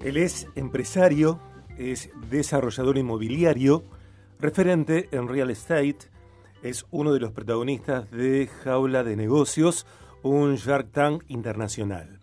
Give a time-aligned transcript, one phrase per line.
[0.00, 1.40] Él es empresario,
[1.78, 3.84] es desarrollador inmobiliario,
[4.38, 5.98] referente en real estate,
[6.62, 9.86] es uno de los protagonistas de Jaula de Negocios,
[10.22, 12.20] un Shark Tank internacional.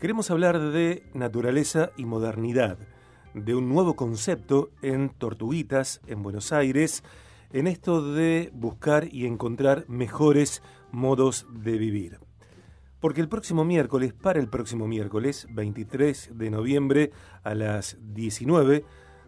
[0.00, 2.78] Queremos hablar de naturaleza y modernidad,
[3.34, 7.02] de un nuevo concepto en Tortuguitas, en Buenos Aires,
[7.52, 10.62] en esto de buscar y encontrar mejores
[10.92, 12.27] modos de vivir.
[13.00, 17.12] Porque el próximo miércoles, para el próximo miércoles, 23 de noviembre
[17.44, 18.84] a las 19,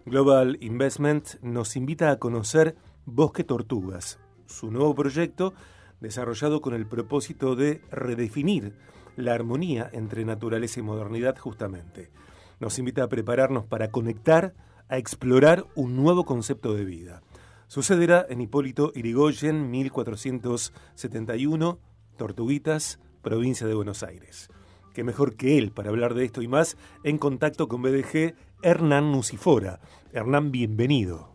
[0.07, 2.75] Global Investment nos invita a conocer
[3.07, 5.55] Bosque Tortugas, su nuevo proyecto
[6.01, 8.75] desarrollado con el propósito de redefinir
[9.17, 12.11] la armonía entre naturaleza y modernidad justamente.
[12.59, 14.55] Nos invita a prepararnos para conectar,
[14.89, 17.23] a explorar un nuevo concepto de vida.
[17.69, 21.79] Sucederá en Hipólito Irigoyen, 1471,
[22.16, 24.51] Tortuguitas, provincia de Buenos Aires.
[24.95, 29.12] Qué mejor que él para hablar de esto y más en contacto con BDG, Hernán
[29.12, 29.80] Nucifora.
[30.12, 31.30] Hernán, bienvenido.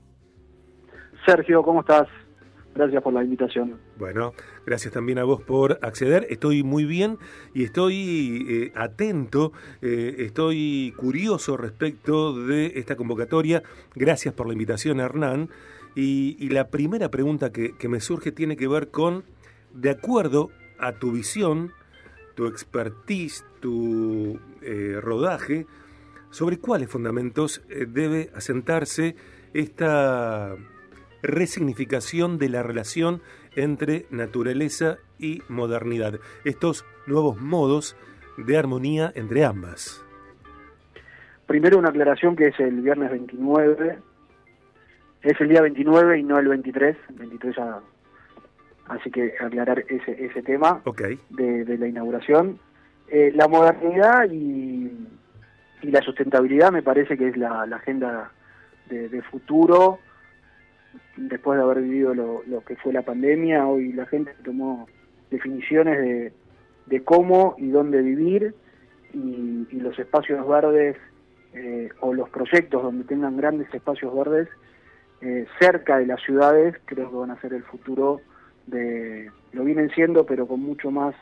[1.25, 2.07] Sergio, ¿cómo estás?
[2.75, 3.79] Gracias por la invitación.
[3.97, 4.33] Bueno,
[4.65, 6.27] gracias también a vos por acceder.
[6.29, 7.17] Estoy muy bien
[7.53, 13.63] y estoy eh, atento, eh, estoy curioso respecto de esta convocatoria.
[13.95, 15.49] Gracias por la invitación, Hernán.
[15.95, 19.23] Y, la primera pregunta que me surge tiene que ver con,
[19.73, 20.49] de acuerdo
[20.79, 21.71] a tu visión,
[22.35, 25.65] tu expertise, tu eh, rodaje,
[26.29, 29.15] sobre cuáles fundamentos eh, debe asentarse
[29.53, 30.55] esta
[31.23, 33.21] resignificación de la relación
[33.55, 37.95] entre naturaleza y modernidad, estos nuevos modos
[38.37, 40.05] de armonía entre ambas.
[41.47, 43.99] Primero una aclaración que es el viernes 29,
[45.21, 47.79] es el día 29 y no el 23, el 23 ya
[48.87, 50.81] así que aclarar ese, ese tema
[51.29, 52.59] de, la inauguración.
[53.07, 54.91] Eh, la modernidad y,
[55.81, 58.31] la sustentabilidad me parece que es la, agenda
[58.89, 59.99] de, futuro.
[61.15, 64.87] Después de haber vivido lo, que fue la pandemia, hoy la gente tomó
[65.29, 66.31] definiciones
[66.87, 68.55] de, cómo y dónde vivir
[69.13, 70.97] y, los espacios verdes
[71.53, 74.49] eh, o los proyectos donde tengan grandes espacios verdes
[75.21, 78.21] eh, cerca de las ciudades creo que van a ser el futuro
[78.67, 81.15] de, lo vienen siendo, pero con mucho más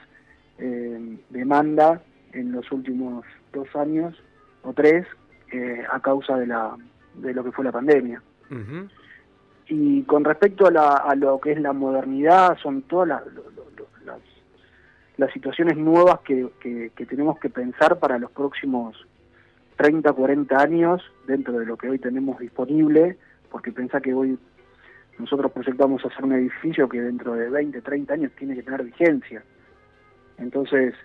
[0.58, 4.16] eh, demanda en los últimos dos años
[4.64, 5.06] o tres
[5.52, 6.76] eh, a causa de, la,
[7.16, 8.22] de lo que fue la pandemia.
[9.68, 13.24] Y con respecto a, la, a, lo que es la modernidad, son todas las,
[15.18, 19.08] las, situaciones nuevas que, que, que, tenemos que pensar para los próximos
[19.78, 23.18] 30, 40 años dentro de lo que hoy tenemos disponible,
[23.50, 24.38] porque pensá que hoy
[25.20, 29.44] nosotros proyectamos hacer un edificio que dentro de 20, 30 años tiene que tener vigencia.
[30.38, 30.96] Entonces,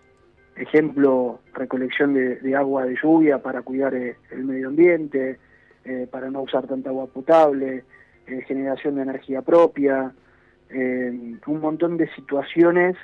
[0.56, 5.38] ejemplo, recolección de, agua de lluvia para cuidar eh, el medio ambiente,
[5.84, 7.84] eh, para no usar tanta agua potable,
[8.26, 10.12] eh, generación de energía propia,
[10.70, 12.94] un montón de situaciones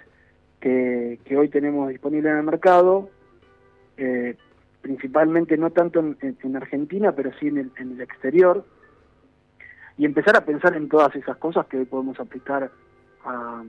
[0.61, 3.09] que, hoy tenemos disponibles en el mercado,
[4.83, 8.67] principalmente no tanto en, Argentina, pero sí en el exterior,
[9.97, 12.71] y empezar a pensar en todas esas cosas que hoy podemos aplicar
[13.25, 13.63] a,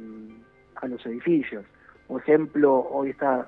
[0.88, 1.66] los edificios.
[2.08, 3.48] Por ejemplo, hoy está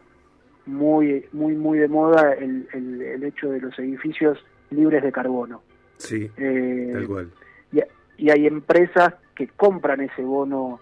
[0.66, 5.62] muy, muy, muy de moda el, el, hecho de los edificios libres de carbono.
[5.98, 7.32] Sí, eh, tal cual.
[7.72, 7.80] Y,
[8.18, 10.80] y, hay empresas que compran ese bono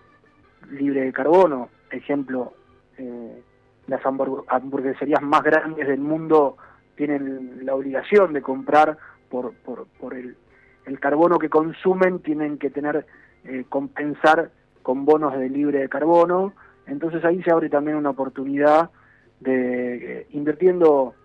[0.72, 1.70] libre de carbono.
[1.92, 2.54] Ejemplo,
[2.98, 3.42] eh,
[3.88, 6.58] las hamburgueserías más grandes del mundo
[6.96, 8.98] tienen la obligación de comprar
[9.30, 10.38] por, por, por el
[10.86, 13.06] el carbono que consumen tienen que tener,
[13.44, 14.52] eh, compensar
[14.82, 16.54] con bonos de libre de carbono,
[16.88, 18.92] entonces ahí se abre también una oportunidad
[19.40, 21.16] de, eh, invirtiendo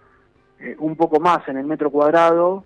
[0.58, 2.64] eh, un poco más en el metro cuadrado,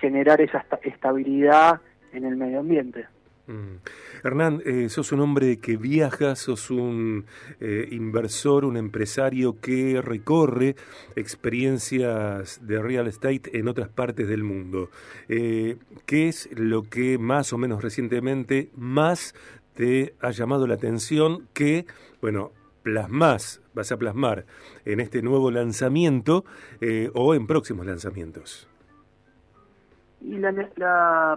[0.00, 1.78] generar esa estabilidad
[2.14, 3.06] en el medio ambiente.
[3.46, 3.76] Mm.
[4.22, 7.26] Hernán, eh, sos un hombre que viaja, sos un
[7.60, 10.76] eh, inversor, un empresario que recorre
[11.14, 14.88] experiencias de real estate en otras partes del mundo.
[15.28, 15.76] Eh,
[16.06, 19.34] ¿Qué es lo que más o menos recientemente más
[19.74, 21.84] te ha llamado la atención que,
[22.22, 22.52] bueno,
[22.82, 24.46] plasmas, vas a plasmar
[24.86, 26.44] en este nuevo lanzamiento
[27.14, 28.68] o en próximos lanzamientos?
[30.20, 31.36] Y la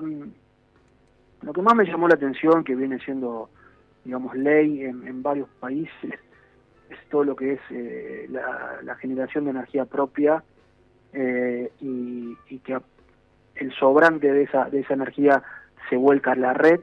[1.41, 3.49] lo que más me llamó la atención, que viene siendo,
[4.03, 6.13] digamos, ley en, varios países,
[6.89, 10.43] es todo lo que es eh, la, generación de energía propia
[11.13, 12.77] eh, y, que
[13.55, 15.43] el sobrante de esa, de esa energía
[15.89, 16.81] se vuelca a la red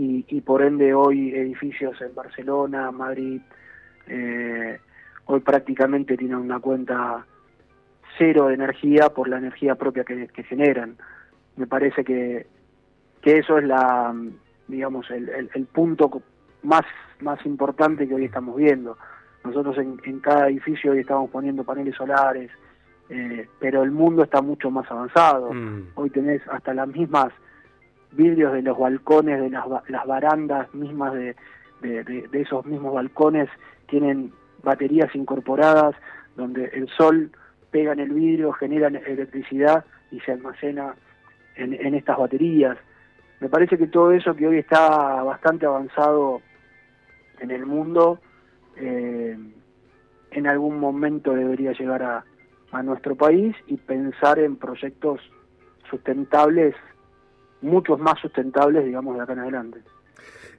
[0.00, 3.40] y, por ende hoy edificios en Barcelona, Madrid,
[4.06, 4.78] eh,
[5.24, 7.26] hoy prácticamente tienen una cuenta
[8.16, 10.96] cero de energía por la energía propia que, generan.
[11.56, 12.46] Me parece que,
[13.28, 14.14] que eso es la,
[14.68, 16.22] digamos, el, el, punto
[16.62, 16.84] más,
[17.20, 18.96] más importante que hoy estamos viendo.
[19.44, 22.50] Nosotros en, en cada edificio hoy estamos poniendo paneles solares,
[23.10, 25.52] eh, pero el mundo está mucho más avanzado.
[25.52, 25.88] Mm.
[25.96, 27.30] Hoy tenés hasta las mismas
[28.12, 31.36] vidrios de los balcones, de las, las barandas mismas de,
[31.82, 33.50] de, esos mismos balcones,
[33.88, 34.32] tienen
[34.62, 35.94] baterías incorporadas
[36.34, 37.30] donde el sol
[37.70, 40.94] pega en el vidrio, genera electricidad y se almacena
[41.56, 42.78] en, en estas baterías.
[43.40, 46.42] Me parece que todo eso que hoy está bastante avanzado
[47.38, 48.20] en el mundo,
[48.76, 49.36] eh,
[50.30, 52.24] en algún momento debería llegar a,
[52.72, 55.20] a nuestro país y pensar en proyectos
[55.88, 56.74] sustentables,
[57.62, 59.80] muchos más sustentables, digamos, de acá en adelante.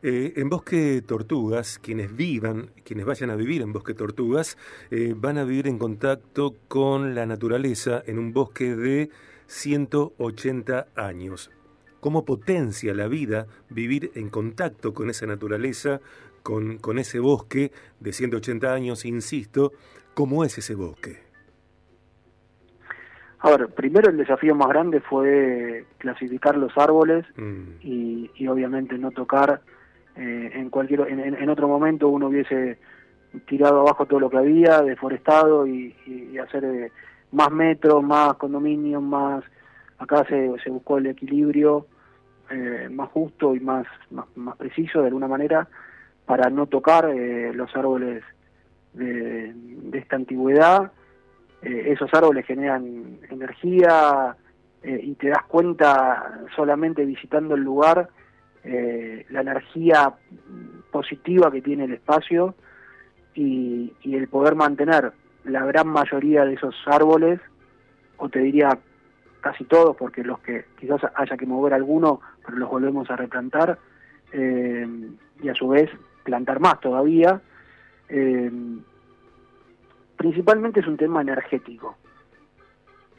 [0.01, 4.57] Eh, en Bosque Tortugas, quienes vivan, quienes vayan a vivir en Bosque Tortugas,
[4.91, 9.09] eh, van a vivir en contacto con la naturaleza en un bosque de
[9.47, 11.51] 180 años.
[11.99, 15.99] ¿Cómo potencia la vida vivir en contacto con esa naturaleza,
[16.43, 19.71] con, con ese bosque de 180 años, insisto?
[20.13, 21.29] ¿Cómo es ese bosque?
[23.41, 27.63] A ver, primero el desafío más grande fue clasificar los árboles mm.
[27.81, 29.61] y, obviamente no tocar
[30.15, 32.77] eh, en cualquier en, otro momento uno hubiese
[33.45, 35.95] tirado abajo todo lo que había, deforestado y,
[36.37, 36.91] hacer eh,
[37.31, 39.43] más metros, más condominios, más
[39.99, 41.87] acá se, buscó el equilibrio
[42.49, 45.67] eh, más justo y más, más, preciso de alguna manera
[46.25, 47.09] para no tocar
[47.53, 48.23] los árboles
[48.93, 50.91] de, de esta antigüedad.
[51.61, 54.35] Eh, esos árboles generan energía
[54.81, 58.09] eh, y te das cuenta solamente visitando el lugar
[58.63, 60.13] eh, la energía
[60.91, 62.55] positiva que tiene el espacio
[63.33, 65.13] y, el poder mantener
[65.45, 67.39] la gran mayoría de esos árboles,
[68.17, 68.77] o te diría
[69.41, 73.77] casi todos, porque los que quizás haya que mover alguno, pero los volvemos a replantar,
[74.31, 75.89] y a su vez
[76.23, 77.41] plantar más todavía
[80.19, 81.95] principalmente es un tema energético.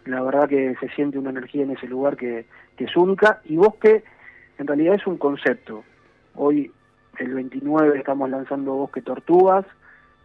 [0.05, 2.47] La verdad que se siente una energía en ese lugar que,
[2.77, 4.05] es única y Bosque
[4.59, 5.85] en realidad es un concepto.
[6.35, 6.71] Hoy,
[7.19, 9.67] el 29, estamos lanzando Bosque Tortugas,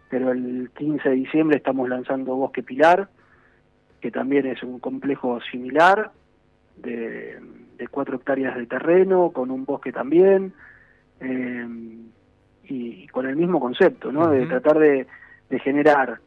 [0.08, 3.08] pero el 15 de diciembre estamos lanzando Bosque Pilar,
[4.06, 6.12] que también es un complejo similar,
[6.76, 7.40] de,
[7.90, 10.52] cuatro hectáreas de terreno, con un bosque también,
[11.18, 11.66] eh,
[12.68, 14.28] y, con el mismo concepto, ¿no?
[14.30, 16.20] De tratar de generar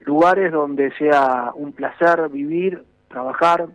[0.00, 3.66] lugares donde sea un placer vivir, trabajar,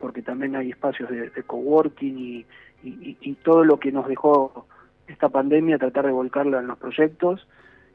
[0.00, 2.46] porque también hay espacios de, coworking y,
[2.82, 4.66] y, todo lo que nos dejó
[5.06, 7.46] esta pandemia, tratar de volcarla en los proyectos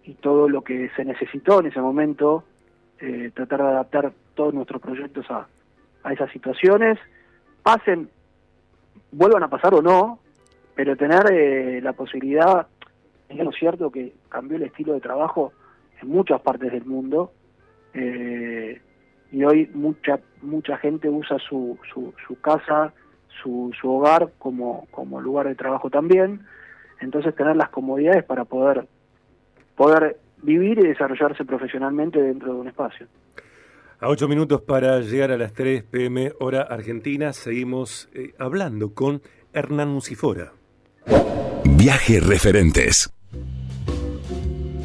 [0.06, 2.46] y todo lo que se necesitó en ese momento,
[3.02, 5.50] eh, tratar de adaptar todos nuestros proyectos a,
[6.04, 6.98] a esas situaciones,
[7.62, 8.10] pasen,
[9.12, 10.20] vuelvan a pasar o no,
[10.76, 12.66] pero tener eh, la posibilidad,
[13.28, 15.52] es cierto que cambió el estilo de trabajo
[16.02, 17.34] en muchas partes del mundo,
[17.94, 18.82] eh,
[19.30, 22.94] y hoy mucha mucha gente usa su, su, su casa,
[23.44, 26.46] su, su hogar como, como lugar de trabajo también,
[27.02, 28.88] entonces tener las comodidades para poder,
[29.76, 33.06] poder vivir y desarrollarse profesionalmente dentro de un espacio.
[34.02, 39.22] A ocho minutos para llegar a las 3 pm hora argentina, seguimos eh, hablando con
[39.52, 40.54] Hernán Musifora.
[41.66, 43.12] Viaje Referentes.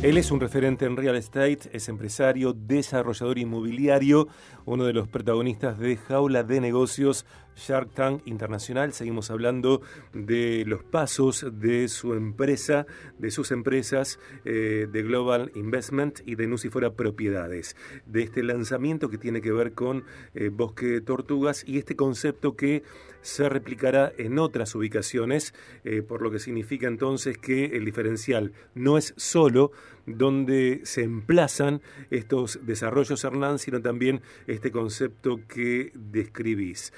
[0.02, 4.26] Él es un referente en real estate, es empresario, desarrollador inmobiliario,
[4.64, 7.24] uno de los protagonistas de Jaula de Negocios
[7.56, 8.92] Shark Tank Internacional.
[8.92, 9.82] Seguimos hablando
[10.12, 12.86] de los pasos de su empresa,
[13.18, 19.18] de sus empresas eh, de Global Investment y de Nucifora Propiedades, de este lanzamiento que
[19.18, 22.82] tiene que ver con eh, Bosque Tortugas y este concepto que
[23.24, 28.98] se replicará en otras ubicaciones, eh, por lo que significa entonces que el diferencial no
[28.98, 29.72] es solo
[30.06, 31.80] donde se emplazan
[32.10, 36.92] estos desarrollos, Hernán, sino también este concepto que describís.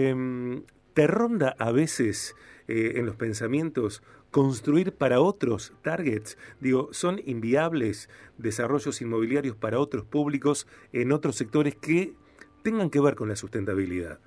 [0.00, 0.62] Em,
[0.94, 2.34] ¿Te ronda a veces
[2.68, 6.36] eh, en los pensamientos construir para otros targets?
[6.60, 12.14] Digo, ¿son inviables desarrollos inmobiliarios para otros públicos en otros sectores que
[12.62, 14.18] tengan que ver con la sustentabilidad?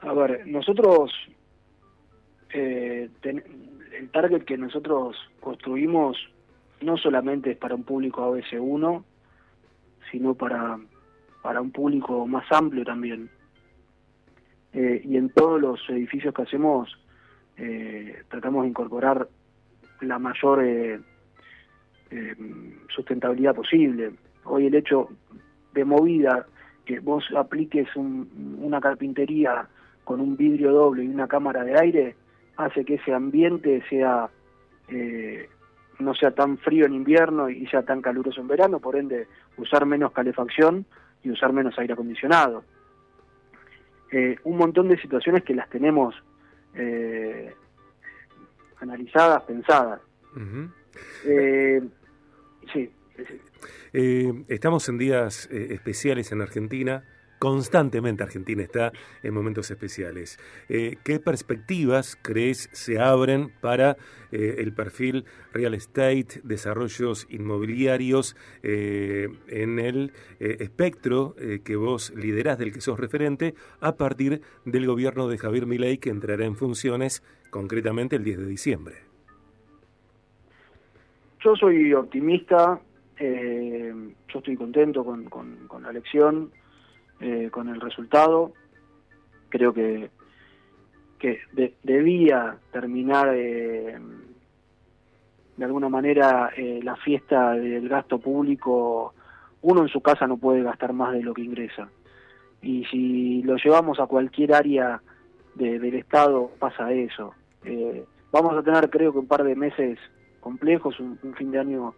[0.00, 1.12] A ver, nosotros
[2.52, 6.16] eh, el target que nosotros construimos
[6.80, 9.04] no solamente es para un público ABC1,
[10.10, 10.80] sino para,
[11.42, 13.28] para un público más amplio también.
[14.72, 16.96] Eh, y en todos los edificios que hacemos
[17.58, 19.28] eh, tratamos de incorporar
[20.00, 20.98] la mayor eh,
[22.88, 24.12] sustentabilidad posible.
[24.44, 25.08] hoy el hecho
[25.74, 26.46] de movida,
[26.84, 29.68] que vos apliques una carpintería
[30.04, 32.16] con un vidrio doble y una cámara de aire,
[32.56, 34.28] hace que ese ambiente sea
[36.00, 39.86] no sea tan frío en invierno y sea tan caluroso en verano, por ende usar
[39.86, 40.84] menos calefacción
[41.22, 42.64] y usar menos aire acondicionado.
[44.10, 46.14] Eh, un montón de situaciones que las tenemos
[46.74, 47.54] eh,
[48.80, 50.00] analizadas, pensadas.
[51.24, 51.82] Eh,
[52.72, 52.90] sí.
[54.48, 57.04] estamos en días especiales en Argentina
[57.42, 58.92] constantemente Argentina está
[59.24, 60.38] en momentos especiales.
[60.68, 63.96] Eh, ¿Qué perspectivas crees se abren para
[64.30, 71.34] eh, el perfil real estate, desarrollos inmobiliarios eh, en el espectro
[71.64, 76.10] que vos liderás, del que sos referente, a partir del gobierno de Javier Milei que
[76.10, 78.94] entrará en funciones concretamente el 10 de diciembre?
[81.40, 82.80] Yo soy optimista,
[83.18, 86.52] yo estoy contento con, con la elección
[87.22, 88.52] eh, con el resultado.
[89.48, 90.10] Creo que,
[91.20, 91.40] que
[91.84, 93.96] debía terminar eh,
[95.56, 99.14] de alguna manera eh, la fiesta del gasto público.
[99.60, 101.88] Uno en su casa no puede gastar más de lo que ingresa.
[102.60, 105.00] Y si lo llevamos a cualquier área
[105.54, 107.34] del Estado, pasa eso.
[108.32, 109.96] vamos a tener, creo que, un par de meses
[110.40, 111.94] complejos, un, un fin de año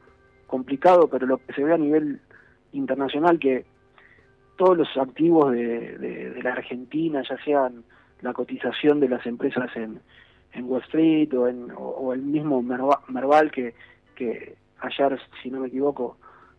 [0.47, 2.21] complicado, pero lo que se ve a nivel
[2.73, 3.65] internacional que
[4.57, 7.85] todos los activos de, la Argentina, ya sean
[8.21, 10.01] la cotización de las empresas en,
[10.63, 13.75] Wall Street o, en, o, el mismo Merval, que,
[14.15, 16.17] que ayer, si no me equivoco,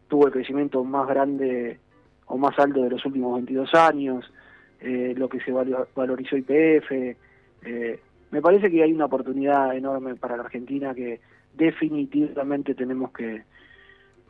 [0.08, 1.80] tuvo el crecimiento más grande
[2.28, 4.32] o más alto de los últimos 22 años,
[4.82, 6.92] eh, lo que se valorizó IPF.
[6.92, 8.00] Eh,
[8.32, 11.22] me parece que hay una oportunidad enorme para la Argentina que
[11.54, 13.44] definitivamente tenemos que,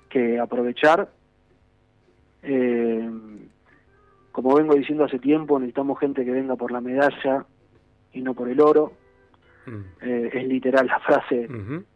[0.10, 1.10] que aprovechar.
[2.44, 3.10] Eh,
[4.36, 7.46] como vengo diciendo hace tiempo, necesitamos gente que venga por la medalla
[8.12, 8.92] y no por el oro.
[9.66, 9.80] Mm.
[10.02, 11.48] Eh, es literal la frase,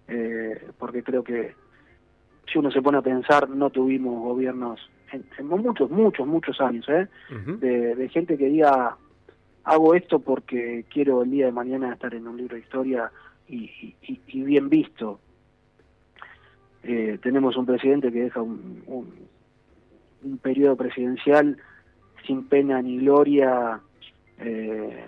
[0.07, 1.53] eh, porque creo que
[2.49, 4.79] si uno se pone a pensar, no tuvimos gobiernos
[5.11, 7.09] en, muchos, muchos, muchos años, ¿eh?
[7.59, 8.95] de, gente que diga,
[9.65, 13.11] hago esto porque quiero el día de mañana estar en un libro de historia
[13.49, 13.95] y,
[14.31, 15.19] bien visto.
[16.81, 18.81] tenemos un presidente que deja un,
[20.23, 21.57] un periodo presidencial
[22.25, 23.79] sin pena ni gloria,
[24.39, 25.05] eh,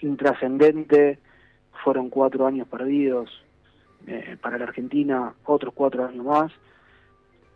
[0.00, 1.18] intrascendente,
[1.84, 3.30] fueron cuatro años perdidos
[4.06, 6.52] eh, para la Argentina, otros cuatro años más,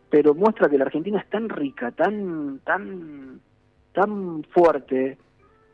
[0.09, 3.41] pero muestra que la Argentina es tan rica, tan, tan,
[3.93, 5.19] tan fuerte,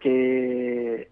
[0.01, 1.09] que,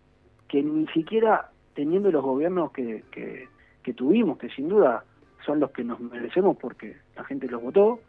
[0.49, 5.05] que ni siquiera teniendo los gobiernos que, que, tuvimos, que sin duda
[5.45, 8.01] son los que nos merecemos porque la gente los votó,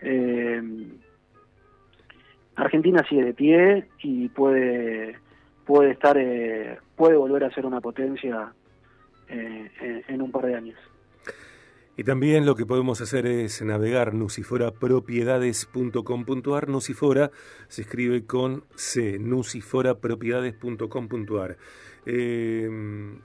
[0.00, 0.62] eh,
[2.56, 5.16] Argentina sigue de pie y puede
[5.66, 8.52] puede estar eh, puede volver a ser una potencia
[9.28, 10.78] eh, en un par de años.
[11.98, 16.68] Y también lo que podemos hacer es navegar nusiforapropiedades.com.ar.
[16.68, 17.30] Nusifora
[17.68, 21.56] se escribe con C, nusiforapropiedades.com.ar.
[22.08, 22.70] Eh,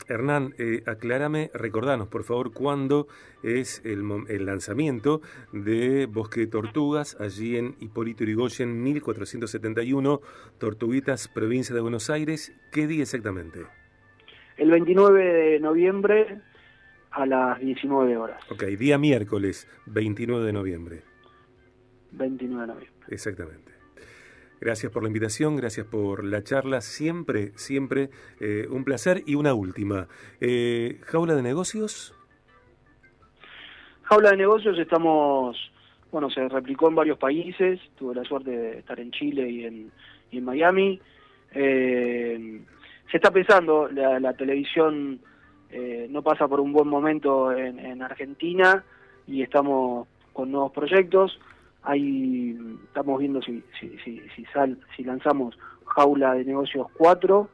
[0.08, 3.08] Hernán, eh, aclárame, recordanos por favor cuándo
[3.44, 4.02] es el,
[4.46, 10.20] lanzamiento de Bosque de Tortugas, allí en Hipólito Yrigoyen 1471,
[10.58, 12.54] Tortuguitas, provincia de Buenos Aires.
[12.72, 13.68] ¿Qué día exactamente?
[14.58, 16.42] El 29 de noviembre
[17.12, 18.42] a las 19 horas.
[18.50, 21.04] Ok, día miércoles, 29 de noviembre.
[22.12, 23.06] 29 de noviembre.
[23.10, 23.72] Exactamente.
[24.62, 29.24] Gracias por la invitación, gracias por la charla, siempre, siempre eh, un placer.
[29.26, 30.08] Y una última,
[30.40, 32.16] eh, ¿jaula de negocios?
[34.04, 35.58] Jaula de negocios estamos,
[36.12, 39.92] bueno, se replicó en varios países, tuve la suerte de estar en Chile y en,
[40.30, 41.02] y en Miami.
[41.54, 42.62] Eh,
[43.10, 45.22] se está pensando, la, la televisión
[45.72, 48.84] eh, no pasa por un buen momento en, Argentina
[49.26, 51.40] y estamos con nuevos proyectos.
[51.84, 54.22] Ahí estamos viendo si, si, si,
[54.96, 57.50] si, lanzamos Jaula de Negocios 4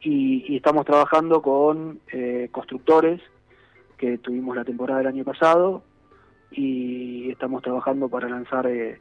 [0.00, 3.20] y, estamos trabajando con eh, constructores
[3.98, 5.82] que tuvimos la temporada del año pasado
[6.50, 8.98] y estamos trabajando para lanzar eh,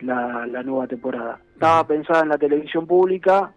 [0.00, 1.40] la, nueva temporada.
[1.54, 3.52] Estaba pensada en la televisión pública,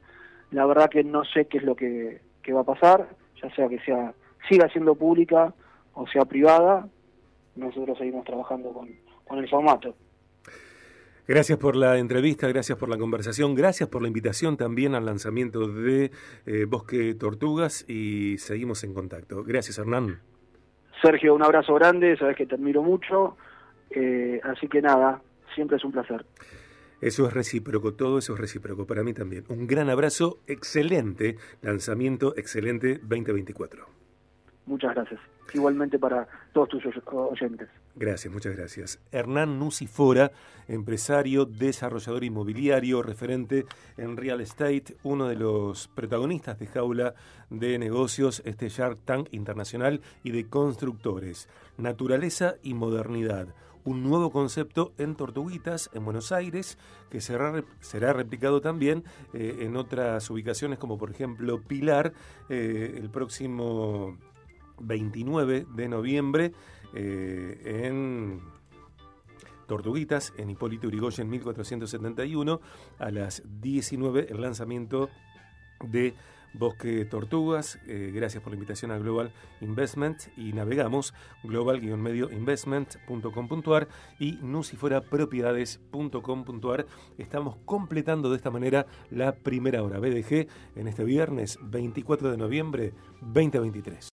[0.52, 2.20] la verdad que no sé qué es lo que
[2.52, 3.08] va a pasar
[3.42, 4.14] ya sea que sea
[4.48, 5.54] siga siendo pública
[5.94, 6.88] o sea privada,
[7.56, 8.90] nosotros seguimos trabajando con,
[9.26, 9.96] con el formato.
[11.28, 15.68] Gracias por la entrevista, gracias por la conversación, gracias por la invitación también al lanzamiento
[15.68, 16.12] de
[16.46, 19.44] eh, Bosque Tortugas y seguimos en contacto.
[19.44, 20.22] Gracias, Hernán.
[21.02, 23.36] Sergio, un abrazo grande, sabes que te admiro mucho,
[23.90, 25.22] eh, así que nada,
[25.54, 26.26] siempre es un placer.
[27.02, 29.46] Eso es recíproco, todo eso es recíproco para mí también.
[29.50, 33.86] Un gran abrazo, excelente lanzamiento, excelente 2024.
[34.66, 35.20] Muchas gracias.
[35.54, 37.70] Igualmente para todos tus oyentes.
[37.96, 39.00] Gracias, muchas gracias.
[39.12, 40.32] Hernán Nucifora,
[40.68, 47.14] empresario, desarrollador inmobiliario, referente en real estate, uno de los protagonistas de Jaula
[47.50, 51.48] de Negocios, este Shark Tank internacional y de constructores.
[51.78, 53.48] Naturaleza y modernidad
[53.88, 56.78] un nuevo concepto en Tortuguitas, en Buenos Aires,
[57.10, 57.54] que será,
[58.12, 62.12] replicado también eh, en otras ubicaciones como por ejemplo Pilar
[62.50, 64.18] eh, el próximo
[64.82, 66.52] 29 de noviembre
[66.96, 68.42] eh, en
[69.68, 72.60] Tortuguitas, en Hipólito Urigoyen 1471,
[73.00, 75.10] a las 19 el lanzamiento
[75.82, 76.14] de
[76.58, 77.80] Bosque Tortugas.
[77.88, 83.88] Eh, gracias por la invitación a Global Investment y navegamos global-investment.com.ar
[84.20, 86.86] y nusiforapropiedades.com.ar.
[87.18, 92.94] Estamos completando de esta manera la primera hora BDG en este viernes 24 de noviembre
[93.22, 94.06] 2023.